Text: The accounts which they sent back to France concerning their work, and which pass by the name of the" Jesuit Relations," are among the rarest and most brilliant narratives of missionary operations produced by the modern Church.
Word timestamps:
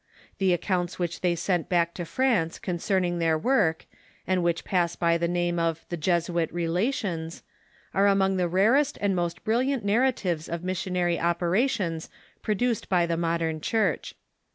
The 0.39 0.51
accounts 0.51 0.97
which 0.97 1.21
they 1.21 1.35
sent 1.35 1.69
back 1.69 1.93
to 1.93 2.05
France 2.05 2.57
concerning 2.57 3.19
their 3.19 3.37
work, 3.37 3.85
and 4.25 4.41
which 4.41 4.65
pass 4.65 4.95
by 4.95 5.19
the 5.19 5.27
name 5.27 5.59
of 5.59 5.85
the" 5.89 5.97
Jesuit 6.09 6.51
Relations," 6.51 7.43
are 7.93 8.07
among 8.07 8.37
the 8.37 8.47
rarest 8.47 8.97
and 8.99 9.15
most 9.15 9.43
brilliant 9.43 9.85
narratives 9.85 10.49
of 10.49 10.63
missionary 10.63 11.19
operations 11.19 12.09
produced 12.41 12.89
by 12.89 13.05
the 13.05 13.15
modern 13.15 13.61
Church. 13.61 14.15